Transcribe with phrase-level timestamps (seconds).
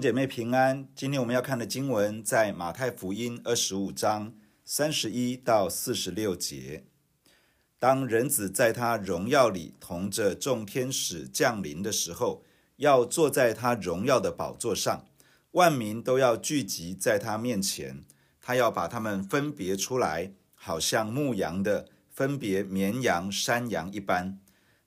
[0.00, 0.88] 姐妹平安。
[0.94, 4.32] 今天我们要看的经文在马太福音二十五章
[4.64, 6.84] 三十一到四十六节。
[7.78, 12.42] 当人子在他荣耀里同着众天使降临的时候，
[12.76, 15.04] 要坐在他荣耀的宝座上，
[15.52, 18.02] 万民都要聚集在他面前。
[18.40, 24.38] 他要把他们分别出来，好像牧羊的分别绵羊、山羊一般，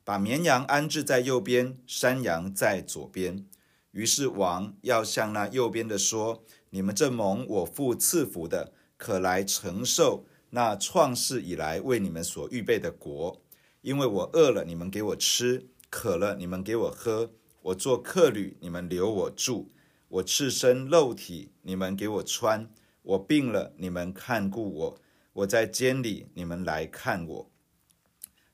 [0.03, 3.45] 把绵羊安置在右边，山羊在左边。
[3.93, 13.39] 于是王要向那右边的说：“你们这蒙我父赐福的，可来承受那创世以来为你们所预备的国。
[13.81, 17.29] 因为我饿了，你们给我吃；渴了，你们给我喝；
[17.61, 19.69] 我做客旅，你们留我住；
[20.07, 22.65] 我赤身露体，你们给我穿；
[23.03, 24.95] 我病了，你们看顾我；
[25.33, 27.51] 我在监里，你们来看我。”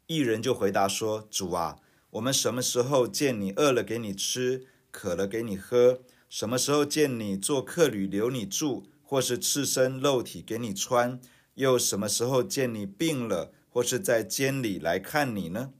[0.08, 1.78] 一人就回答说：“主啊，
[2.10, 11.20] 我们什么时候见你饿了，给你吃？”渴了给你喝，什么时候见你做客旅留你住，或是赤身肉体给你穿？
[11.56, 15.72] 又什么时候见你病了，或是在监里来看你呢？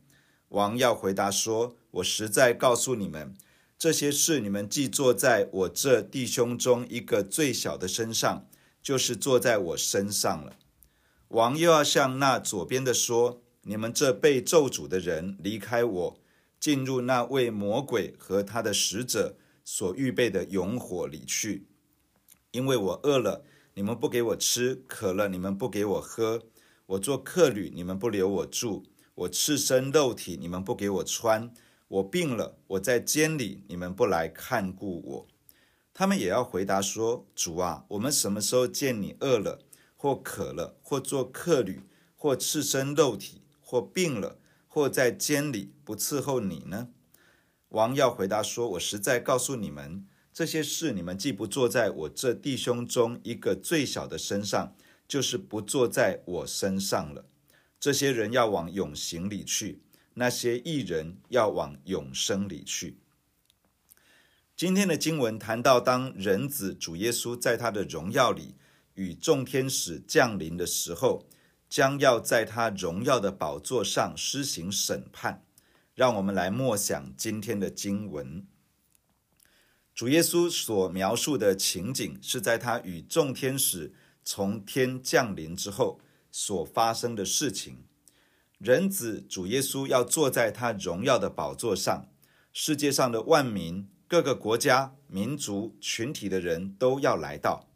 [0.50, 3.36] 王要回答说：“我实在告诉你们，
[3.78, 8.48] 这些事你们既做在我这弟兄中一个最小的身上，
[8.82, 10.58] 就是做在我身上了。”
[11.30, 16.20] 王又要向那左边的说：“你们这被咒诅的人，离开我。”
[16.60, 21.68] 进入那为魔鬼和他的使者所预备的永火里去，
[22.52, 26.40] 因为我饿了，你们不给我吃；渴了，你们不给我喝；
[26.88, 28.84] 我做客旅，你们不留我住；
[29.16, 31.52] 我赤身肉体，你们不给我穿；
[31.88, 35.28] 我病了，我在监里，你们不来看顾我。
[35.94, 39.60] 他们也要回答说：主啊，我们什么时候见你饿了，
[39.96, 41.84] 或渴了，或做客旅，
[42.16, 44.39] 或赤身肉体，或病了？
[44.72, 46.90] 或在监里不伺候你呢？
[47.70, 54.76] 王要回答说：“我实在告诉你们，这些事你们既不做在我这弟兄中一个最小的身上，
[55.08, 57.26] 就是不做在我身上了。
[57.80, 59.82] 这些人要往永刑里去，
[60.14, 63.00] 那些义人要往永生里去。”
[64.56, 68.54] 今天的经文谈到，当人子主耶稣在他的荣耀里
[68.94, 71.26] 与众天使降临的时候。
[71.70, 75.46] 将要在他荣耀的宝座上施行审判，
[75.94, 78.46] 让我们来默想今天的经文。
[79.94, 83.94] 主耶稣所描述的情景，是在他与众天使
[84.24, 86.00] 从天降临之后
[86.32, 87.84] 所发生的事情。
[88.58, 92.10] 人子主耶稣要坐在他荣耀的宝座上，
[92.52, 97.70] 世界上的万民、各个国家、民族、群体的人都要来到。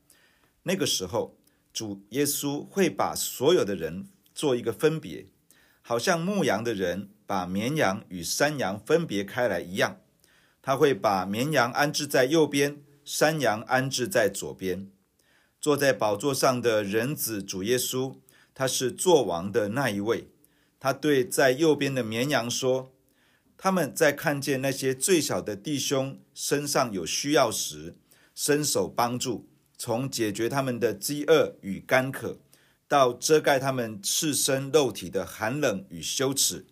[0.63, 1.37] 那个时候，
[1.73, 5.25] 主耶稣会把所有的人做一个分别，
[5.81, 9.99] 好像牧羊的人把绵羊与山羊分别开来一样。
[10.61, 14.87] 他会把绵羊安置在右边，山羊安置在左边。
[15.59, 18.17] 坐在宝座上的人子主耶稣，
[18.53, 20.29] 他是作王的那一位。
[20.79, 22.93] 他对在右边的绵羊说
[23.57, 27.95] ：“他们在看见那些最小的弟兄身上有需要时，
[28.35, 29.49] 伸手帮助。”
[29.85, 32.39] 从解决他们的饥饿与干渴，
[32.87, 36.65] 到遮盖他们赤身肉体的寒冷与羞耻，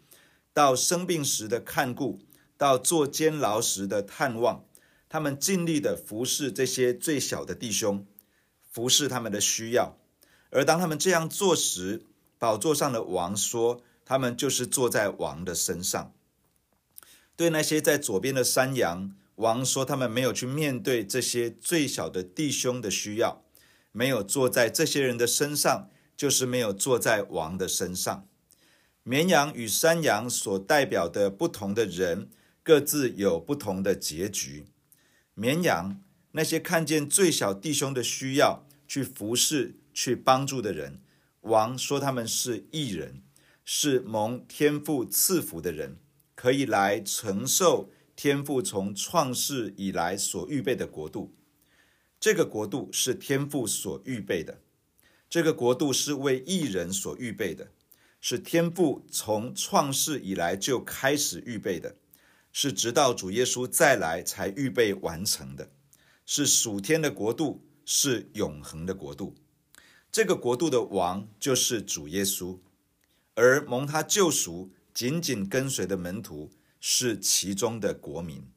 [0.54, 2.22] 到生病时的看顾，
[2.56, 4.64] 到坐监牢时的探望，
[5.10, 8.06] 他们尽力的服侍这些最小的弟兄，
[8.72, 9.98] 服侍他们的需要。
[10.50, 12.04] 而当他们这样做时，
[12.40, 16.14] 宝座上的王说，他们就是坐在王的身上。
[17.36, 19.14] 对那些在左边的山羊。
[19.42, 23.44] 王说：“他们没有去面对这些最小的弟兄的需要，
[23.92, 28.28] 没有坐在这些人的身上，就是没有坐在王的身上。
[29.02, 32.30] 绵羊与山羊所代表的不同的人，
[32.62, 34.68] 各自有不同的结局。
[35.34, 36.00] 绵羊，
[36.34, 41.02] 那些看见最小弟兄的需要，去服侍、去帮助的人，
[41.42, 43.24] 王说他们是义人，
[43.66, 45.98] 是蒙天父赐福的人，
[46.36, 47.90] 可以来承受。”
[48.22, 51.34] 天父从创世以来所预备的国度，
[52.20, 54.62] 这个国度是天父所预备的，
[55.28, 57.72] 这个国度是为义人所预备的，
[58.20, 61.96] 是天父从创世以来就开始预备的，
[62.52, 65.72] 是直到主耶稣再来才预备完成的，
[66.24, 69.34] 是属天的国度，是永恒的国度。
[70.12, 72.60] 这个国度的王就是主耶稣，
[73.34, 76.52] 而蒙他救赎、紧紧跟随的门徒。
[76.82, 78.52] 是其中的国民。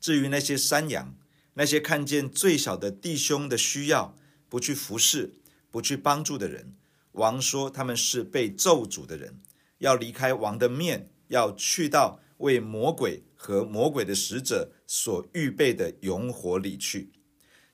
[0.00, 1.14] 至于那些山羊，
[1.52, 4.16] 那些看见最小的弟兄的需要，
[4.48, 5.34] 不去服侍、
[5.70, 6.76] 不去帮助的人，
[7.12, 9.42] 王说他们是被咒诅的人，
[9.78, 17.12] 要离开王的面，要去到为魔鬼和魔鬼的使者所预备的永火里去。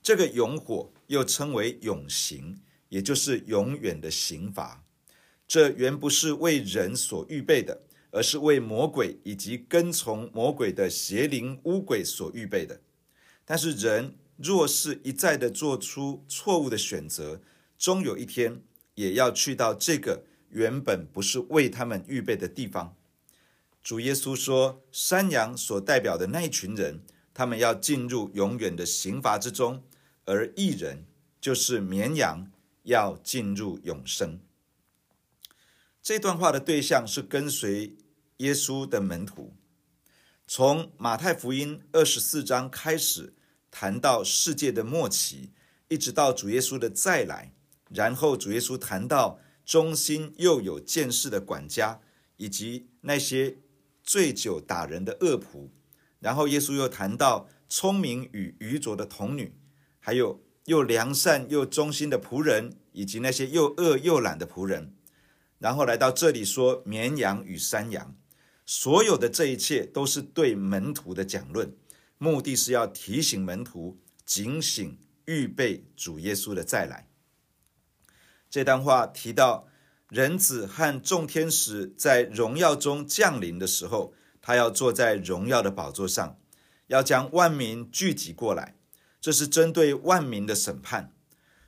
[0.03, 4.85] 这个永火又称为永刑，也就是永远的刑罚。
[5.47, 12.81] 这原不是为人所预备的，而是为魔鬼以及跟从魔鬼的邪灵污鬼所预备的。
[13.45, 17.41] 但是人若是一再的做出错误的选择，
[17.79, 18.63] 终有一天
[18.95, 22.97] 也要去到这个原本不是为他们预备的地方。
[23.83, 27.03] 主耶稣说，山羊所代表的那一群人，
[27.33, 29.83] 他们要进入永远的刑罚之中，
[30.27, 31.07] 而一人
[31.41, 32.51] 就是绵羊，
[32.83, 34.39] 要进入永生。
[36.03, 37.97] 这段话的对象是跟随
[38.41, 39.57] 耶稣的门徒。
[40.47, 43.33] 从马太福音二十四章开始
[43.71, 45.53] 谈到世界的末期，
[45.89, 47.55] 一直到主耶稣的再来，
[47.89, 52.01] 然后主耶稣谈到忠心又有见识的管家，
[52.37, 53.59] 以及那些。
[54.03, 55.69] 醉酒打人的恶仆，
[56.19, 59.55] 然后耶稣又谈到聪明与愚拙的童女，
[60.01, 64.97] 还有又良善又忠心的仆人，以及那些又饿又懒的仆人，
[65.59, 68.17] 然后来到这里说绵羊与山羊，
[68.73, 71.75] 所有的这一切都是对门徒的讲论，
[72.19, 77.09] 目的是要提醒门徒警醒，预备主耶稣的再来。
[78.49, 79.67] 这段话提到。
[80.09, 84.13] 人子和众天使在荣耀中降临的时候，
[84.43, 86.37] 他要坐在荣耀的宝座上，
[86.89, 88.75] 要将万民聚集过来。
[89.21, 91.13] 这是针对万民的审判。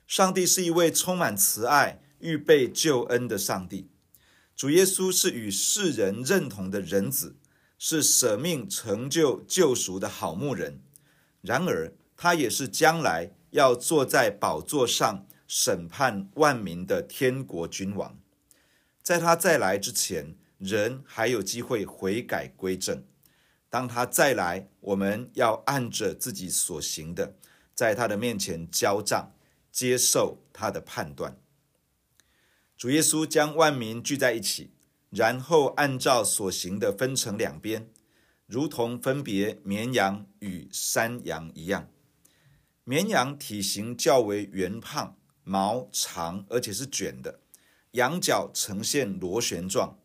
[0.07, 3.89] 上帝是一位充满慈爱、预备救恩的上帝。
[4.55, 7.35] 主耶稣是与世人认同的人子，
[7.77, 10.81] 是舍命成就救赎的好牧人。
[11.41, 18.17] 然而，他也是将来要坐在宝座上审判万民的天国君王。
[19.01, 23.03] 在他再来之前，人还有机会悔改归正。
[23.69, 27.35] 当他再来，我们要按着自己所行的，
[27.73, 29.33] 在他的面前交账，
[29.71, 31.35] 接受他的判断。
[32.83, 34.71] 主耶稣将万民聚在一起，
[35.09, 37.89] 然后按照所行的分成两边，
[38.45, 41.87] 如同分别绵羊与山羊一样。
[42.83, 45.15] 绵羊体型较为圆胖，
[45.45, 47.39] 毛长，而且是卷的。
[47.91, 49.97] 羊角呈现螺旋状，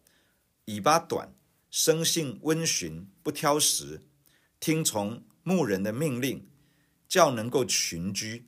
[0.67, 1.35] 尾巴短，
[1.73, 4.07] 生性温驯，不挑食，
[4.61, 6.49] 听从牧人的命令，
[7.09, 8.47] 较能够群居。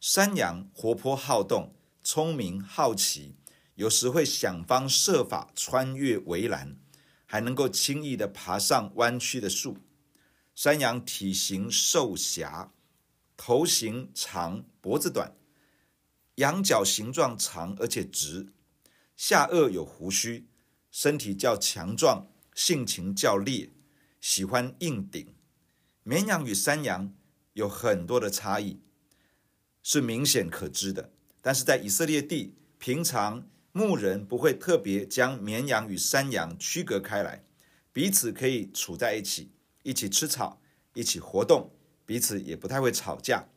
[0.00, 3.34] 山羊活泼好动，聪明好奇，
[3.80, 6.76] 有时会想方设法穿越围栏，
[7.24, 9.78] 还能够轻易地爬上弯曲的树。
[10.54, 12.74] 山羊体型瘦狭，
[13.38, 15.34] 头型长，脖子短，
[16.34, 18.52] 羊角形状长而且直。
[19.16, 20.46] 下颚有胡须，
[20.90, 23.72] 身体较强壮，性情较烈，
[24.20, 25.34] 喜欢硬顶。
[26.02, 27.14] 绵羊与山羊
[27.54, 28.82] 有很多的差异，
[29.82, 31.14] 是明显可知的。
[31.40, 37.44] 但是在以色列地，平常牧人不会特别将绵羊与山羊区隔开来，
[37.92, 39.52] 彼此可以处在一起，
[39.84, 40.60] 一起吃草，
[40.94, 41.70] 一起活动，
[42.04, 43.48] 彼此也不太会吵架。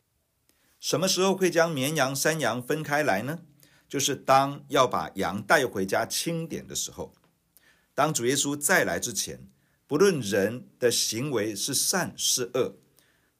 [0.78, 3.40] 什么时候会将绵羊、山羊分开来呢？
[3.88, 7.12] 就是当要把羊带回家清点的时候，
[7.94, 9.48] 当主耶稣再来之前，
[9.86, 12.76] 不论人的行为是善是恶，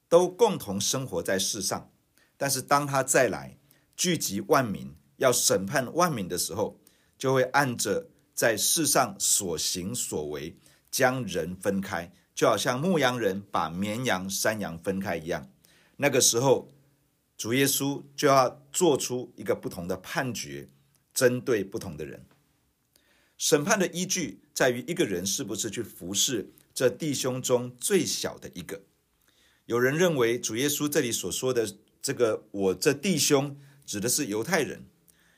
[0.07, 1.91] 都共同生活在世上。
[2.37, 3.57] 但是当他再来
[3.95, 6.79] 聚集万民，要审判万民的时候，
[7.17, 10.57] 就会按着在世上所行所为，
[10.89, 15.49] 将人分开，就好像牧羊人把绵羊、山羊分开一样。
[15.97, 16.71] 那个时候。
[17.37, 20.69] 主耶稣就要做出一个不同的判决，
[21.13, 22.25] 针对不同的人。
[23.37, 28.83] 审判的依据在于一个人是不是去服侍这弟兄中最小的一个。
[29.65, 31.69] 有人认为主耶稣这里所说的
[32.01, 34.85] 这个“我这弟兄”指的是犹太人，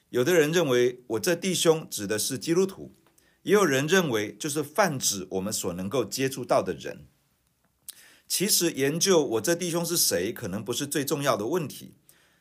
[0.09, 2.95] 有的人认为“我这弟兄”指的是基督徒，
[3.43, 7.07] 也有人认为就是泛指我们所能够接触到的人。
[8.27, 11.95] 其实研究我这弟兄是谁，可能不是最重要的问题。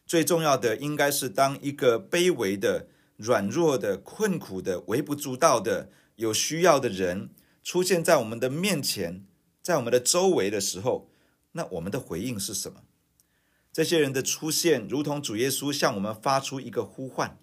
[0.07, 7.31] 最重要的应该是，当一个卑微的、软弱的、困苦的、微不足道的、有需要的人
[7.65, 9.25] 出现在我们的面前，
[9.61, 11.11] 在我们的周围的时候，
[11.53, 12.83] 那我们的回应是什么？
[13.73, 17.39] 这些人的出现，如同主耶稣向我们发出一个呼唤，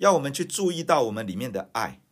[0.00, 2.02] 要我们去注意到我们里面的爱。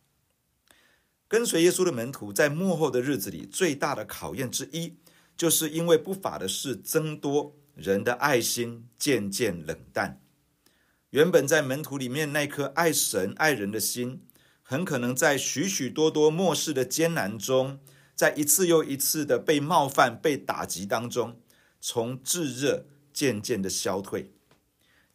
[1.27, 4.97] 跟随耶稣的门徒，在幕后的日子里，最大的考验之一。
[5.35, 10.21] 就是因为不法的事增多，人的爱心渐渐冷淡。
[11.11, 14.21] 原本在门徒里面那颗爱神爱人的心，
[14.61, 17.79] 很可能在许许多多末世的艰难中，
[18.13, 21.39] 在一次又一次的被冒犯、被打击当中，
[21.79, 24.33] 从炙热渐渐的消退。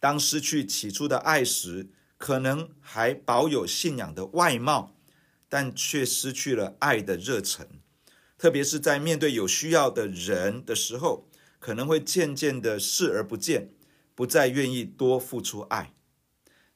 [0.00, 1.90] 当失去起初的爱时，
[2.24, 4.96] 可能还保有信仰的外貌，
[5.46, 7.68] 但却失去了爱的热忱。
[8.38, 11.28] 特别是在面对有需要的人的时候，
[11.58, 13.74] 可能会渐渐的视而不见，
[14.14, 15.92] 不再愿意多付出爱。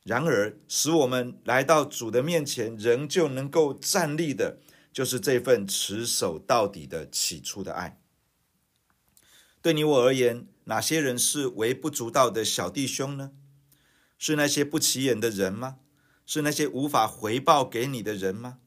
[0.02, 4.58] 然而，使我们来到主的面前，仍旧能够站立的，
[4.92, 7.98] 就是这份持守到底的起初的爱。
[9.62, 13.32] 对你我而言，哪些人是微不足道的小弟兄呢？
[14.18, 15.76] 是那些不起眼的人吗？
[16.26, 18.58] 是那些无法回报给你的人吗？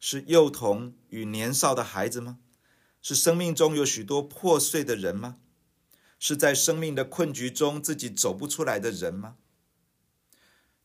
[0.00, 2.38] 是幼童与年少的孩子吗？
[3.00, 5.36] 是生命中有许多破碎的人吗？
[6.18, 9.36] 是在生命的困局中自己走不出来的人吗？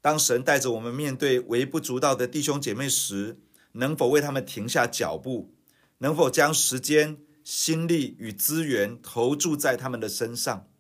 [0.02, 3.40] 当神带着我们面对微不足道的弟兄姐妹时，
[3.74, 5.56] 能否为他们停下脚步？
[6.00, 10.71] 能否将时间、心力与资源投注在他们的身上？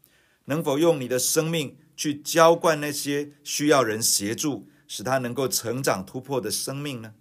[0.46, 7.14] 能否用你的生命去浇灌那些需要人协助，使他能够成长突破的生命呢？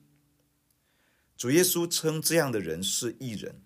[1.36, 3.62] 主耶稣称这样的人是义人，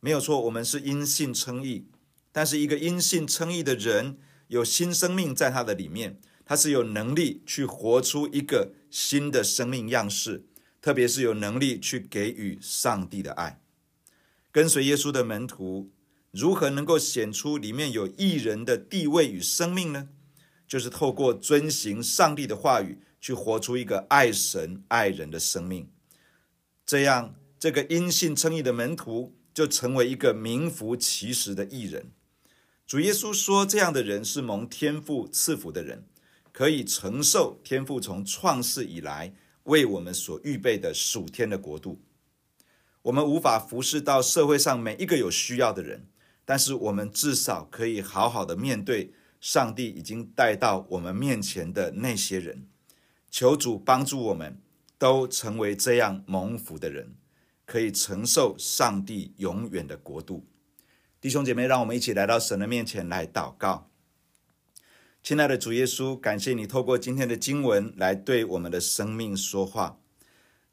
[0.00, 1.88] 没有错，我们是因信称义。
[2.30, 10.46] 但是，一个因信称义的人，有新生命在他的里面，他是有能力去活出一个新的生命样式。
[10.82, 13.58] 特别是有能力去给予上帝的爱，
[14.52, 15.90] 跟随耶稣的门徒
[16.34, 20.08] 如何能够显出里面有义人的地位与生命呢？
[20.66, 25.88] 就是透过遵行上帝的话语，去活出一个爱神爱人的生命。
[26.84, 32.10] 这样，这个因信称义的门徒就成为一个名副其实的义人。
[32.86, 36.04] 主耶稣说，这样的人是蒙天父赐福的人，
[36.50, 39.34] 可以承受天父从创世以来。
[39.64, 42.02] 为我们所预备的属天的国度，
[43.00, 46.06] 我们无法服侍到社会上每一个有需要的人，
[46.44, 52.66] 但是我们至少可以好好的面对上帝已经带到我们面前的那些人。
[53.30, 54.60] 求主帮助我们，
[54.98, 57.14] 都成为这样蒙福的人，
[57.66, 60.46] 可以承受上帝永远的国度。
[61.20, 63.90] 弟兄姐妹，让我们一起来到神的面前来祷告。
[65.22, 69.98] 亲爱的主耶稣，感谢你透过今天的经文来对我们的生命说话。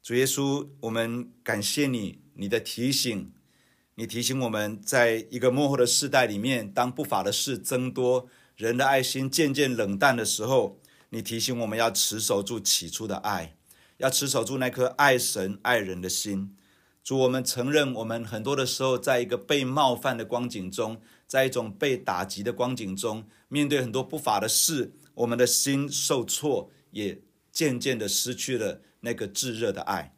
[0.02, 3.32] 主耶稣，我们感谢你，你的提醒，
[3.94, 10.78] 你提醒我们在一个幕后的世代里面，当不法的事增多，人的爱心渐渐冷淡的时候，
[11.10, 13.54] 你提醒我们要持守住起初的爱，
[13.98, 16.56] 要持守住那颗爱神爱人的心。
[17.04, 27.20] 主，我们承认，我们很多的时候，在一个被冒犯的光景中，在一种被打击的光景中，面对很多不法的事，我们的心受挫，也
[27.50, 30.14] 渐渐的失去了那个炙热的爱。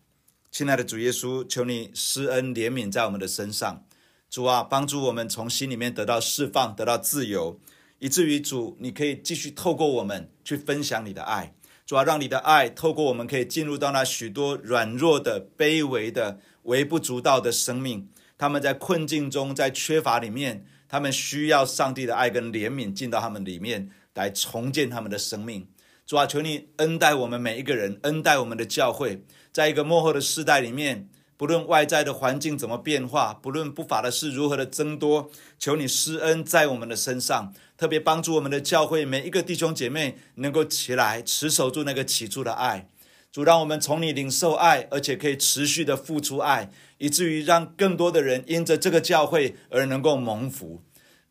[0.54, 3.84] 亲爱的主耶稣，求你施恩怜悯在我们的身上，
[4.30, 7.58] 主啊，帮助我们从心里面得到释放，得到自由，
[7.98, 11.56] 以至于主，你可以继续透过我们去分享你的爱。
[11.84, 16.38] 主啊，让你的爱透过我们，可以进入到那许多软弱的、卑微的。
[16.62, 18.08] 微不足道的生命，
[18.38, 25.66] 他们在困境中，在缺乏里面，他们需要上帝的爱跟怜悯进到他们里面，来重建他们的生命。
[26.06, 31.08] 主啊，求你恩待我们每一个人，恩待我们的教会，在一个幕后的世代里面，
[31.38, 42.90] 不论外在的环境怎么变化，不论不法的事如何的增多，求你施恩在我们的身上，特别帮助我们的教会每一个弟兄姐妹能够起来持守住那个起初的爱。
[43.32, 50.82] 主，让我们从你领受爱，而且可以持续的付出爱，以至于让更多的人因着这个教会而能够蒙福。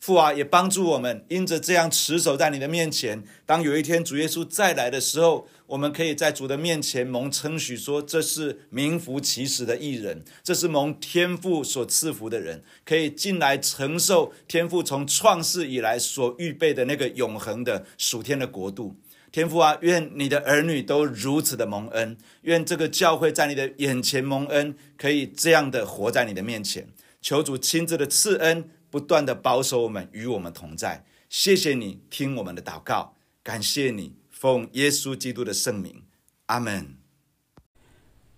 [0.04, 18.98] 父啊，也帮助我们因着这样持守在你的面前，当有一天主耶稣再来的时候，我们可以在主的面前蒙称许，说这是名副其实的义人，这是蒙天父所赐福的人，可以进来承受天父从创世以来所预备的那个永恒的属天的国度。
[19.32, 26.90] 天父啊，愿你的儿女都如此的蒙恩，愿这个教会在你的眼前蒙恩，可以这样的活在你的面前。
[27.22, 31.04] 求主亲自的赐恩，不断的保守我们，与我们同在。
[31.28, 36.04] 谢谢你听我们的祷告，感谢你奉耶稣基督的圣名，
[36.46, 36.96] 阿门。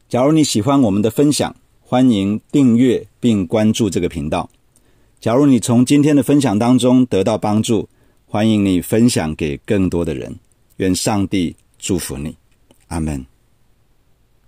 [0.08, 4.50] 假如你喜欢我们的分享，欢迎订阅并关注这个频道。
[5.20, 7.90] 假如你从今天的分享当中得到帮助，
[8.26, 10.40] 欢迎你分享给更多的人。
[10.78, 12.38] 愿上帝祝福你，
[12.88, 13.26] 阿门。